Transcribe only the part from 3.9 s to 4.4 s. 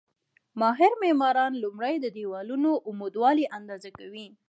کوي.